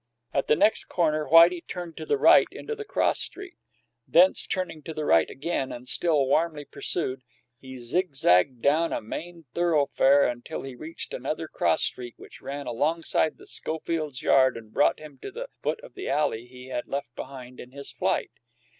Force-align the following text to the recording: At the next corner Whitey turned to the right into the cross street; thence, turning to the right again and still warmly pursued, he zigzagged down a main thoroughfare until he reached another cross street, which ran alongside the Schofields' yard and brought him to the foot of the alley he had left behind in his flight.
At 0.33 0.47
the 0.47 0.55
next 0.55 0.85
corner 0.85 1.27
Whitey 1.27 1.61
turned 1.67 1.95
to 1.97 2.07
the 2.07 2.17
right 2.17 2.47
into 2.49 2.73
the 2.75 2.83
cross 2.83 3.19
street; 3.19 3.53
thence, 4.07 4.47
turning 4.47 4.81
to 4.81 4.95
the 4.95 5.05
right 5.05 5.29
again 5.29 5.71
and 5.71 5.87
still 5.87 6.25
warmly 6.25 6.65
pursued, 6.65 7.21
he 7.59 7.77
zigzagged 7.77 8.63
down 8.63 8.93
a 8.93 8.99
main 9.01 9.45
thoroughfare 9.53 10.25
until 10.27 10.63
he 10.63 10.73
reached 10.73 11.13
another 11.13 11.47
cross 11.47 11.83
street, 11.83 12.15
which 12.17 12.41
ran 12.41 12.65
alongside 12.65 13.37
the 13.37 13.45
Schofields' 13.45 14.23
yard 14.23 14.57
and 14.57 14.73
brought 14.73 14.97
him 14.97 15.19
to 15.21 15.29
the 15.29 15.49
foot 15.61 15.79
of 15.81 15.93
the 15.93 16.09
alley 16.09 16.47
he 16.47 16.69
had 16.69 16.87
left 16.87 17.15
behind 17.15 17.59
in 17.59 17.69
his 17.69 17.91
flight. 17.91 18.31